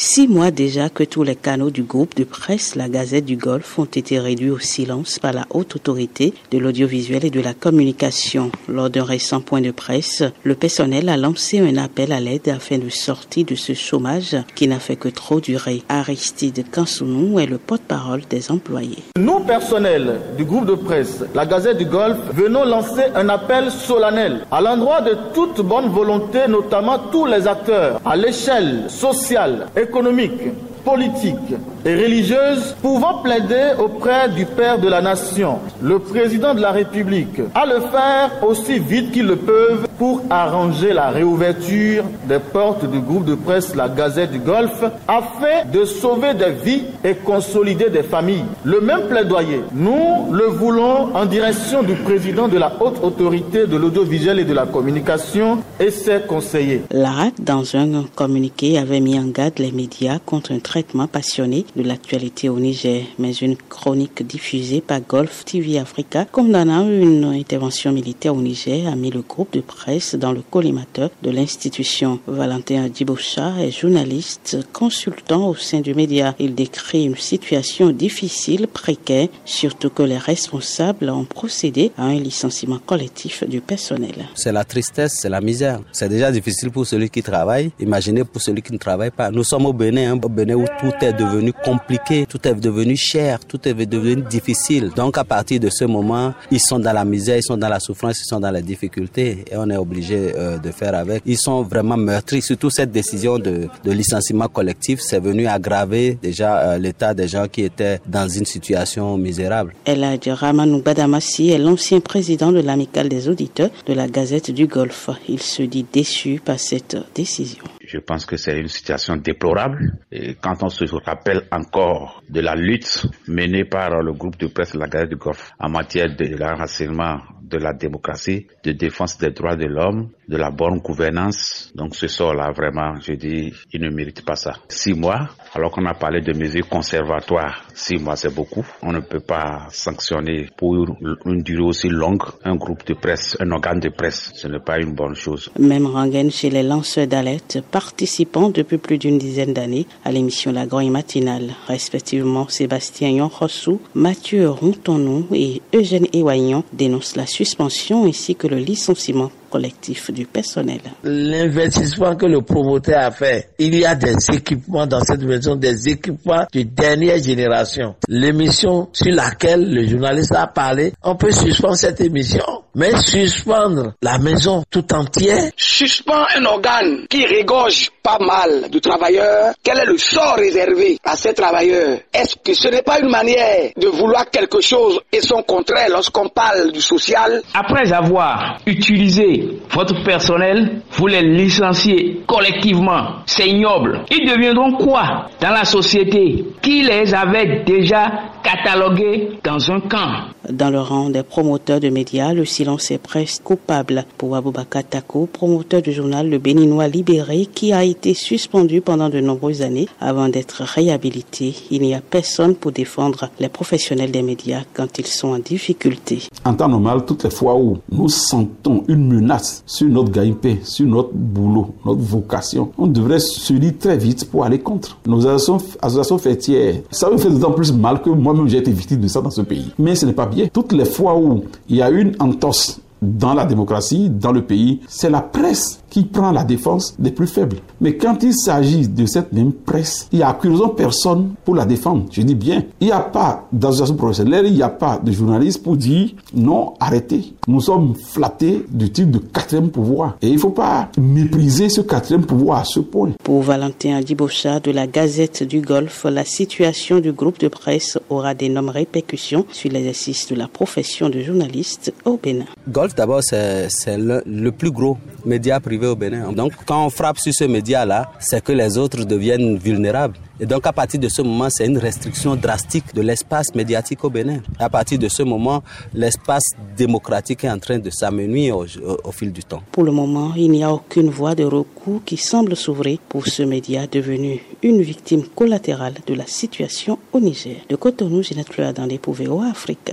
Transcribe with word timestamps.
Six 0.00 0.28
mois 0.28 0.52
déjà 0.52 0.88
que 0.90 1.02
tous 1.02 1.24
les 1.24 1.34
canaux 1.34 1.70
du 1.70 1.82
groupe 1.82 2.14
de 2.14 2.22
presse 2.22 2.76
La 2.76 2.88
Gazette 2.88 3.24
du 3.24 3.36
Golfe 3.36 3.80
ont 3.80 3.84
été 3.84 4.20
réduits 4.20 4.50
au 4.50 4.60
silence 4.60 5.18
par 5.18 5.32
la 5.32 5.44
haute 5.50 5.74
autorité 5.74 6.34
de 6.52 6.58
l'audiovisuel 6.58 7.24
et 7.24 7.30
de 7.30 7.40
la 7.40 7.52
communication. 7.52 8.52
Lors 8.68 8.90
d'un 8.90 9.02
récent 9.02 9.40
point 9.40 9.60
de 9.60 9.72
presse, 9.72 10.22
le 10.44 10.54
personnel 10.54 11.08
a 11.08 11.16
lancé 11.16 11.58
un 11.58 11.76
appel 11.78 12.12
à 12.12 12.20
l'aide 12.20 12.48
afin 12.48 12.78
de 12.78 12.88
sortir 12.90 13.44
de 13.46 13.56
ce 13.56 13.72
chômage 13.72 14.36
qui 14.54 14.68
n'a 14.68 14.78
fait 14.78 14.94
que 14.94 15.08
trop 15.08 15.40
durer. 15.40 15.82
Aristide 15.88 16.64
Kansounou 16.70 17.40
est 17.40 17.46
le 17.46 17.58
porte-parole 17.58 18.22
des 18.30 18.52
employés. 18.52 19.02
Nous, 19.18 19.40
personnel 19.40 20.20
du 20.36 20.44
groupe 20.44 20.66
de 20.66 20.76
presse 20.76 21.24
La 21.34 21.44
Gazette 21.44 21.78
du 21.78 21.86
Golfe, 21.86 22.20
venons 22.34 22.64
lancer 22.64 23.02
un 23.16 23.28
appel 23.28 23.72
solennel 23.72 24.46
à 24.52 24.60
l'endroit 24.60 25.00
de 25.00 25.16
toute 25.34 25.60
bonne 25.60 25.88
volonté, 25.88 26.46
notamment 26.48 27.00
tous 27.10 27.26
les 27.26 27.48
acteurs 27.48 28.00
à 28.04 28.14
l'échelle 28.14 28.84
sociale, 28.88 29.66
économique, 29.88 30.52
politique 30.84 31.54
et 31.84 31.94
religieuse 31.94 32.74
pouvant 32.82 33.18
plaider 33.22 33.72
auprès 33.78 34.28
du 34.28 34.44
Père 34.46 34.78
de 34.78 34.88
la 34.88 35.00
Nation, 35.00 35.58
le 35.82 35.98
Président 35.98 36.54
de 36.54 36.60
la 36.60 36.72
République, 36.72 37.40
à 37.54 37.66
le 37.66 37.80
faire 37.80 38.30
aussi 38.46 38.78
vite 38.78 39.12
qu'ils 39.12 39.26
le 39.26 39.36
peuvent 39.36 39.86
pour 39.98 40.22
arranger 40.30 40.92
la 40.92 41.10
réouverture 41.10 42.04
des 42.28 42.38
portes 42.38 42.88
du 42.88 43.00
groupe 43.00 43.24
de 43.24 43.34
presse 43.34 43.74
La 43.74 43.88
Gazette 43.88 44.30
du 44.30 44.38
Golfe 44.38 44.84
afin 45.08 45.64
de 45.72 45.84
sauver 45.84 46.34
des 46.34 46.52
vies 46.64 46.82
et 47.04 47.14
consolider 47.14 47.90
des 47.90 48.04
familles. 48.04 48.44
Le 48.64 48.80
même 48.80 49.08
plaidoyer, 49.08 49.62
nous 49.74 50.32
le 50.32 50.44
voulons 50.44 51.14
en 51.14 51.26
direction 51.26 51.82
du 51.82 51.94
président 51.94 52.48
de 52.48 52.58
la 52.58 52.72
haute 52.80 53.02
autorité 53.02 53.66
de 53.66 53.76
l'audiovisuel 53.76 54.38
et 54.38 54.44
de 54.44 54.54
la 54.54 54.66
communication 54.66 55.58
et 55.80 55.90
ses 55.90 56.20
conseillers. 56.20 56.82
L'ARAC, 56.90 57.34
dans 57.40 57.64
un 57.76 58.04
communiqué, 58.14 58.78
avait 58.78 59.00
mis 59.00 59.18
en 59.18 59.26
garde 59.26 59.58
les 59.58 59.72
médias 59.72 60.18
contre 60.24 60.52
un 60.52 60.58
traitement 60.68 61.06
passionné 61.06 61.64
de 61.76 61.82
l'actualité 61.82 62.50
au 62.50 62.58
Niger, 62.60 63.04
mais 63.18 63.32
une 63.32 63.56
chronique 63.56 64.22
diffusée 64.26 64.82
par 64.82 65.00
Golf 65.00 65.46
TV 65.46 65.78
Africa 65.78 66.26
condamnant 66.30 66.86
une 66.86 67.24
intervention 67.24 67.90
militaire 67.90 68.34
au 68.34 68.42
Niger 68.42 68.86
a 68.86 68.94
mis 68.94 69.10
le 69.10 69.22
groupe 69.22 69.54
de 69.54 69.62
presse 69.62 70.14
dans 70.14 70.30
le 70.32 70.42
collimateur 70.42 71.08
de 71.22 71.30
l'institution. 71.30 72.20
Valentin 72.26 72.86
Djiboucha 72.94 73.54
est 73.62 73.70
journaliste, 73.70 74.58
consultant 74.74 75.48
au 75.48 75.54
sein 75.54 75.80
du 75.80 75.94
média. 75.94 76.34
Il 76.38 76.54
décrit 76.54 77.04
une 77.06 77.16
situation 77.16 77.88
difficile, 77.88 78.66
précaire, 78.68 79.28
surtout 79.46 79.88
que 79.88 80.02
les 80.02 80.18
responsables 80.18 81.08
ont 81.08 81.24
procédé 81.24 81.92
à 81.96 82.04
un 82.04 82.20
licenciement 82.20 82.78
collectif 82.84 83.42
du 83.48 83.62
personnel. 83.62 84.16
C'est 84.34 84.52
la 84.52 84.64
tristesse, 84.64 85.14
c'est 85.20 85.30
la 85.30 85.40
misère. 85.40 85.80
C'est 85.92 86.10
déjà 86.10 86.30
difficile 86.30 86.70
pour 86.70 86.86
celui 86.86 87.08
qui 87.08 87.22
travaille. 87.22 87.70
Imaginez 87.80 88.24
pour 88.24 88.42
celui 88.42 88.60
qui 88.60 88.74
ne 88.74 88.78
travaille 88.78 89.10
pas. 89.12 89.30
Nous 89.30 89.44
sommes 89.44 89.64
au 89.64 89.72
Bénin, 89.72 90.12
hein, 90.12 90.20
au 90.22 90.28
Bénin 90.28 90.57
où 90.58 90.64
tout 90.80 90.92
est 91.04 91.12
devenu 91.12 91.52
compliqué, 91.52 92.26
tout 92.28 92.46
est 92.46 92.54
devenu 92.54 92.96
cher, 92.96 93.40
tout 93.44 93.60
est 93.68 93.74
devenu 93.74 94.22
difficile. 94.22 94.90
Donc 94.94 95.16
à 95.18 95.24
partir 95.24 95.60
de 95.60 95.68
ce 95.70 95.84
moment, 95.84 96.34
ils 96.50 96.60
sont 96.60 96.78
dans 96.78 96.92
la 96.92 97.04
misère, 97.04 97.36
ils 97.36 97.42
sont 97.42 97.56
dans 97.56 97.68
la 97.68 97.80
souffrance, 97.80 98.20
ils 98.20 98.28
sont 98.28 98.40
dans 98.40 98.50
la 98.50 98.60
difficulté 98.60 99.44
et 99.50 99.56
on 99.56 99.68
est 99.70 99.76
obligé 99.76 100.32
euh, 100.36 100.58
de 100.58 100.70
faire 100.70 100.94
avec. 100.94 101.22
Ils 101.26 101.38
sont 101.38 101.62
vraiment 101.62 101.96
meurtris. 101.96 102.42
Surtout 102.42 102.70
cette 102.70 102.90
décision 102.90 103.38
de, 103.38 103.68
licenciement 103.84 104.48
collectif, 104.48 105.00
c'est 105.00 105.20
venu 105.20 105.46
aggraver 105.46 106.18
déjà 106.20 106.58
euh, 106.58 106.78
l'état 106.78 107.14
des 107.14 107.28
gens 107.28 107.46
qui 107.48 107.62
étaient 107.62 108.00
dans 108.06 108.28
une 108.28 108.44
situation 108.44 109.16
misérable. 109.16 109.74
Eladj 109.86 110.28
Ramanou 110.28 110.82
Badamassi 110.82 111.50
est 111.50 111.58
l'ancien 111.58 112.00
président 112.00 112.52
de 112.52 112.60
l'amicale 112.60 113.08
des 113.08 113.28
auditeurs 113.28 113.70
de 113.86 113.92
la 113.94 114.08
Gazette 114.08 114.50
du 114.50 114.66
Golfe. 114.66 115.10
Il 115.28 115.40
se 115.40 115.62
dit 115.62 115.86
déçu 115.92 116.40
par 116.44 116.58
cette 116.58 116.96
décision. 117.14 117.64
Je 117.88 117.96
pense 118.00 118.26
que 118.26 118.36
c'est 118.36 118.58
une 118.60 118.68
situation 118.68 119.16
déplorable. 119.16 119.94
Et 120.12 120.34
quand 120.34 120.62
on 120.62 120.68
se 120.68 120.84
rappelle 121.06 121.44
encore 121.50 122.22
de 122.28 122.40
la 122.40 122.54
lutte 122.54 123.06
menée 123.26 123.64
par 123.64 124.02
le 124.02 124.12
groupe 124.12 124.36
de 124.36 124.46
presse 124.48 124.74
La 124.74 124.88
Gazette 124.88 125.08
du 125.08 125.16
Golfe 125.16 125.52
en 125.58 125.70
matière 125.70 126.14
de 126.14 126.36
l'enracinement 126.36 127.16
de 127.48 127.58
la 127.58 127.72
démocratie, 127.72 128.46
de 128.64 128.72
défense 128.72 129.18
des 129.18 129.30
droits 129.30 129.56
de 129.56 129.66
l'homme, 129.66 130.10
de 130.28 130.36
la 130.36 130.50
bonne 130.50 130.78
gouvernance. 130.78 131.72
Donc 131.74 131.94
ce 131.94 132.06
sort-là, 132.06 132.50
vraiment, 132.52 133.00
je 133.00 133.14
dis, 133.14 133.52
il 133.72 133.80
ne 133.80 133.90
mérite 133.90 134.24
pas 134.24 134.36
ça. 134.36 134.54
Six 134.68 134.94
mois, 134.94 135.28
alors 135.54 135.70
qu'on 135.70 135.86
a 135.86 135.94
parlé 135.94 136.20
de 136.20 136.32
mesures 136.32 136.68
conservatoires, 136.68 137.64
six 137.74 137.96
mois 137.96 138.16
c'est 138.16 138.34
beaucoup. 138.34 138.66
On 138.82 138.92
ne 138.92 139.00
peut 139.00 139.20
pas 139.20 139.66
sanctionner 139.70 140.48
pour 140.56 140.76
une 141.24 141.42
durée 141.42 141.62
aussi 141.62 141.88
longue 141.88 142.22
un 142.44 142.56
groupe 142.56 142.86
de 142.86 142.94
presse, 142.94 143.36
un 143.40 143.50
organe 143.50 143.80
de 143.80 143.88
presse. 143.88 144.32
Ce 144.34 144.48
n'est 144.48 144.60
pas 144.60 144.78
une 144.78 144.94
bonne 144.94 145.14
chose. 145.14 145.50
Même 145.58 145.86
rengaine 145.86 146.30
chez 146.30 146.50
les 146.50 146.62
lanceurs 146.62 147.06
d'alerte 147.06 147.58
participant 147.70 148.50
depuis 148.50 148.78
plus 148.78 148.98
d'une 148.98 149.18
dizaine 149.18 149.54
d'années 149.54 149.86
à 150.04 150.12
l'émission 150.12 150.52
La 150.52 150.66
Grogne 150.66 150.90
Matinale, 150.90 151.54
respectivement 151.66 152.48
Sébastien 152.48 153.10
Yonrossou, 153.10 153.80
Mathieu 153.94 154.50
Rontonou 154.50 155.26
et 155.32 155.62
Eugène 155.74 156.06
Ewaignon 156.12 156.64
dénoncent 156.72 157.16
la 157.16 157.26
suspension 157.38 158.04
ainsi 158.04 158.34
que 158.34 158.48
le 158.48 158.56
licenciement 158.56 159.30
collectif 159.50 160.10
du 160.10 160.26
personnel. 160.26 160.80
L'investissement 161.04 162.16
que 162.16 162.26
le 162.26 162.42
promoteur 162.42 163.00
a 163.00 163.10
fait, 163.10 163.50
il 163.58 163.74
y 163.74 163.84
a 163.84 163.94
des 163.94 164.14
équipements 164.32 164.86
dans 164.86 165.00
cette 165.00 165.22
maison, 165.22 165.56
des 165.56 165.88
équipements 165.88 166.46
de 166.52 166.62
dernière 166.62 167.22
génération. 167.22 167.94
L'émission 168.08 168.88
sur 168.92 169.12
laquelle 169.12 169.68
le 169.72 169.86
journaliste 169.88 170.34
a 170.34 170.46
parlé, 170.46 170.92
on 171.02 171.16
peut 171.16 171.30
suspendre 171.32 171.76
cette 171.76 172.00
émission, 172.00 172.44
mais 172.74 172.96
suspendre 172.98 173.92
la 174.02 174.18
maison 174.18 174.62
tout 174.70 174.92
entière. 174.94 175.50
Suspend 175.56 176.24
un 176.36 176.44
organe 176.44 177.06
qui 177.08 177.24
régorge 177.26 177.90
pas 178.02 178.18
mal 178.20 178.70
de 178.70 178.78
travailleurs. 178.78 179.52
Quel 179.62 179.78
est 179.78 179.84
le 179.86 179.98
sort 179.98 180.36
réservé 180.36 180.98
à 181.04 181.16
ces 181.16 181.34
travailleurs? 181.34 181.98
Est-ce 182.12 182.36
que 182.36 182.54
ce 182.54 182.68
n'est 182.68 182.82
pas 182.82 183.00
une 183.00 183.10
manière 183.10 183.70
de 183.76 183.88
vouloir 183.88 184.28
quelque 184.30 184.60
chose 184.60 185.00
et 185.12 185.20
son 185.20 185.42
contraire 185.42 185.88
lorsqu'on 185.90 186.28
parle 186.28 186.72
du 186.72 186.80
social? 186.80 187.42
Après 187.54 187.92
avoir 187.92 188.58
utilisé 188.66 189.37
votre 189.70 190.02
personnel, 190.02 190.82
vous 190.92 191.06
les 191.06 191.22
licenciez 191.22 192.20
collectivement. 192.26 193.22
C'est 193.26 193.48
ignoble. 193.48 194.00
Ils 194.10 194.28
deviendront 194.28 194.72
quoi 194.72 195.26
dans 195.40 195.50
la 195.50 195.64
société 195.64 196.44
Qui 196.62 196.82
les 196.82 197.14
avait 197.14 197.62
déjà 197.64 198.10
catalogués 198.42 199.38
dans 199.44 199.70
un 199.70 199.80
camp? 199.80 200.28
Dans 200.50 200.70
le 200.70 200.80
rang 200.80 201.10
des 201.10 201.22
promoteurs 201.22 201.80
de 201.80 201.90
médias, 201.90 202.32
le 202.32 202.44
silence 202.44 202.90
est 202.90 202.98
presque 203.02 203.42
coupable. 203.42 204.04
Pour 204.16 204.34
Aboubakar 204.36 204.84
Tako, 204.84 205.26
promoteur 205.26 205.82
du 205.82 205.92
journal 205.92 206.28
Le 206.30 206.38
Béninois 206.38 206.88
Libéré, 206.88 207.46
qui 207.52 207.72
a 207.72 207.84
été 207.84 208.14
suspendu 208.14 208.80
pendant 208.80 209.08
de 209.08 209.20
nombreuses 209.20 209.62
années 209.62 209.88
avant 210.00 210.28
d'être 210.28 210.62
réhabilité, 210.62 211.54
il 211.70 211.82
n'y 211.82 211.94
a 211.94 212.00
personne 212.00 212.54
pour 212.54 212.72
défendre 212.72 213.28
les 213.40 213.48
professionnels 213.48 214.10
des 214.10 214.22
médias 214.22 214.62
quand 214.74 214.98
ils 214.98 215.06
sont 215.06 215.28
en 215.28 215.38
difficulté. 215.38 216.27
En 216.44 216.54
temps 216.54 216.68
normal, 216.68 217.04
toutes 217.04 217.24
les 217.24 217.30
fois 217.30 217.56
où 217.56 217.78
nous 217.90 218.08
sentons 218.08 218.84
une 218.88 219.08
menace 219.08 219.62
sur 219.66 219.88
notre 219.88 220.10
gagne-pain, 220.10 220.56
sur 220.62 220.86
notre 220.86 221.12
boulot, 221.12 221.74
notre 221.84 222.00
vocation, 222.00 222.70
on 222.78 222.86
devrait 222.86 223.18
se 223.18 223.52
dire 223.52 223.72
très 223.78 223.96
vite 223.96 224.30
pour 224.30 224.44
aller 224.44 224.58
contre. 224.60 224.98
Nos 225.06 225.26
associations, 225.26 225.58
associations 225.82 226.18
fêtières, 226.18 226.76
ça 226.90 227.10
me 227.10 227.18
fait 227.18 227.30
d'autant 227.30 227.52
plus 227.52 227.72
mal 227.72 228.00
que 228.02 228.10
moi-même 228.10 228.48
j'ai 228.48 228.58
été 228.58 228.70
victime 228.70 229.00
de 229.00 229.08
ça 229.08 229.20
dans 229.20 229.30
ce 229.30 229.42
pays. 229.42 229.72
Mais 229.78 229.94
ce 229.94 230.06
n'est 230.06 230.12
pas 230.12 230.26
bien. 230.26 230.46
Toutes 230.52 230.72
les 230.72 230.84
fois 230.84 231.18
où 231.18 231.44
il 231.68 231.76
y 231.76 231.82
a 231.82 231.90
une 231.90 232.14
entorse 232.18 232.80
dans 233.02 233.34
la 233.34 233.44
démocratie, 233.44 234.10
dans 234.10 234.32
le 234.32 234.42
pays, 234.42 234.80
c'est 234.88 235.10
la 235.10 235.20
presse 235.20 235.80
qui 235.90 236.04
prend 236.04 236.32
la 236.32 236.44
défense 236.44 236.94
des 236.98 237.10
plus 237.10 237.26
faibles. 237.26 237.58
Mais 237.80 237.96
quand 237.96 238.22
il 238.22 238.34
s'agit 238.34 238.88
de 238.88 239.06
cette 239.06 239.32
même 239.32 239.52
presse, 239.52 240.08
il 240.12 240.18
n'y 240.18 240.24
a 240.24 240.32
curieusement 240.32 240.68
personne 240.68 241.34
pour 241.44 241.54
la 241.54 241.64
défendre. 241.64 242.06
Je 242.10 242.22
dis 242.22 242.34
bien, 242.34 242.64
il 242.80 242.88
n'y 242.88 242.92
a 242.92 243.00
pas 243.00 243.48
d'association 243.52 243.96
professionnelle, 243.96 244.46
il 244.46 244.54
n'y 244.54 244.62
a 244.62 244.68
pas 244.68 244.98
de 245.02 245.12
journaliste 245.12 245.62
pour 245.62 245.76
dire 245.76 246.10
non, 246.34 246.74
arrêtez. 246.80 247.34
Nous 247.46 247.60
sommes 247.60 247.94
flattés 247.94 248.64
du 248.68 248.90
titre 248.90 249.12
de 249.12 249.18
quatrième 249.18 249.70
pouvoir. 249.70 250.16
Et 250.20 250.28
il 250.28 250.34
ne 250.34 250.38
faut 250.38 250.50
pas 250.50 250.88
mépriser 250.98 251.68
ce 251.68 251.80
quatrième 251.80 252.26
pouvoir 252.26 252.60
à 252.60 252.64
ce 252.64 252.80
point. 252.80 253.10
Pour 253.22 253.42
Valentin 253.42 253.96
Adibocha 253.96 254.60
de 254.60 254.70
la 254.70 254.86
Gazette 254.86 255.42
du 255.42 255.60
Golfe, 255.60 256.04
la 256.04 256.24
situation 256.24 257.00
du 257.00 257.12
groupe 257.12 257.38
de 257.40 257.48
presse 257.48 257.98
aura 258.10 258.34
d'énormes 258.34 258.68
répercussions 258.68 259.46
sur 259.52 259.70
l'exercice 259.70 260.28
de 260.28 260.34
la 260.34 260.48
profession 260.48 261.08
de 261.08 261.20
journaliste 261.20 261.92
au 262.04 262.18
Bénin. 262.22 262.44
Golf 262.68 262.94
d'abord 262.94 263.22
c'est 263.22 263.96
le, 263.96 264.22
le 264.26 264.52
plus 264.52 264.70
gros 264.70 264.98
média 265.24 265.60
privé 265.60 265.77
au 265.86 265.96
Bénin. 265.96 266.32
Donc 266.32 266.52
quand 266.66 266.84
on 266.86 266.90
frappe 266.90 267.18
sur 267.18 267.32
ce 267.32 267.44
média-là, 267.44 268.10
c'est 268.18 268.42
que 268.42 268.52
les 268.52 268.76
autres 268.78 269.04
deviennent 269.04 269.56
vulnérables. 269.58 270.16
Et 270.40 270.46
donc 270.46 270.66
à 270.66 270.72
partir 270.72 271.00
de 271.00 271.08
ce 271.08 271.20
moment, 271.22 271.48
c'est 271.50 271.66
une 271.66 271.78
restriction 271.78 272.36
drastique 272.36 272.94
de 272.94 273.00
l'espace 273.02 273.54
médiatique 273.54 274.04
au 274.04 274.10
Bénin. 274.10 274.40
À 274.58 274.68
partir 274.68 274.98
de 274.98 275.08
ce 275.08 275.22
moment, 275.22 275.62
l'espace 275.94 276.44
démocratique 276.76 277.44
est 277.44 277.50
en 277.50 277.58
train 277.58 277.78
de 277.78 277.90
s'amenuire 277.90 278.56
au, 278.56 278.66
au, 279.04 279.12
fil 279.12 279.32
du 279.32 279.42
temps. 279.42 279.62
Pour 279.72 279.82
le 279.84 279.90
moment, 279.92 280.32
il 280.36 280.50
n'y 280.50 280.62
a 280.62 280.72
aucune 280.72 281.10
voie 281.10 281.34
de 281.34 281.44
recours 281.44 282.02
qui 282.04 282.16
semble 282.16 282.54
s'ouvrir 282.54 282.98
pour 283.08 283.26
ce 283.26 283.42
média 283.42 283.86
devenu 283.86 284.40
une 284.62 284.80
victime 284.82 285.24
collatérale 285.34 285.94
de 286.06 286.14
la 286.14 286.26
situation 286.26 286.98
au 287.12 287.20
Niger. 287.20 287.56
De 287.68 287.76
Cotonou, 287.76 288.22
Ginette 288.22 288.52
Fleur 288.52 288.72
dans 288.72 288.86
les 288.86 288.98
Pouvéo 288.98 289.40
Afrique. 289.42 289.92